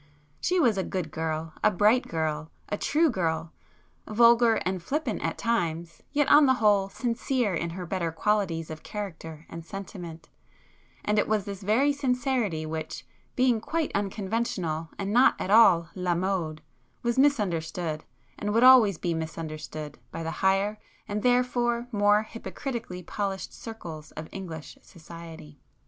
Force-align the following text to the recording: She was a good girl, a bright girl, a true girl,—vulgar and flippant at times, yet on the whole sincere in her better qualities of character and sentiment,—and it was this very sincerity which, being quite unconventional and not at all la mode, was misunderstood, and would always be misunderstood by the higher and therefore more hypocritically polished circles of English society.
She 0.39 0.59
was 0.59 0.79
a 0.79 0.83
good 0.83 1.11
girl, 1.11 1.53
a 1.63 1.69
bright 1.69 2.07
girl, 2.07 2.49
a 2.69 2.75
true 2.75 3.11
girl,—vulgar 3.11 4.55
and 4.65 4.81
flippant 4.81 5.21
at 5.21 5.37
times, 5.37 6.01
yet 6.11 6.27
on 6.27 6.47
the 6.47 6.55
whole 6.55 6.89
sincere 6.89 7.53
in 7.53 7.69
her 7.77 7.85
better 7.85 8.11
qualities 8.11 8.71
of 8.71 8.81
character 8.81 9.45
and 9.47 9.63
sentiment,—and 9.63 11.19
it 11.19 11.27
was 11.27 11.45
this 11.45 11.61
very 11.61 11.93
sincerity 11.93 12.65
which, 12.65 13.05
being 13.35 13.61
quite 13.61 13.91
unconventional 13.93 14.89
and 14.97 15.13
not 15.13 15.39
at 15.39 15.51
all 15.51 15.89
la 15.93 16.15
mode, 16.15 16.63
was 17.03 17.19
misunderstood, 17.19 18.03
and 18.39 18.55
would 18.55 18.63
always 18.63 18.97
be 18.97 19.13
misunderstood 19.13 19.99
by 20.09 20.23
the 20.23 20.31
higher 20.41 20.79
and 21.07 21.21
therefore 21.21 21.87
more 21.91 22.23
hypocritically 22.23 23.03
polished 23.03 23.53
circles 23.53 24.09
of 24.13 24.27
English 24.31 24.79
society. 24.81 25.59